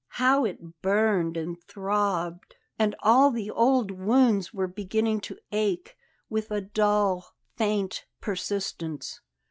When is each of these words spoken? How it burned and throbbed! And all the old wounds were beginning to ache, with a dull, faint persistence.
How 0.15 0.45
it 0.45 0.81
burned 0.81 1.37
and 1.37 1.61
throbbed! 1.63 2.55
And 2.79 2.95
all 3.03 3.29
the 3.29 3.51
old 3.51 3.91
wounds 3.91 4.51
were 4.51 4.65
beginning 4.65 5.21
to 5.29 5.37
ache, 5.51 5.95
with 6.27 6.49
a 6.49 6.59
dull, 6.59 7.35
faint 7.55 8.05
persistence. 8.19 9.21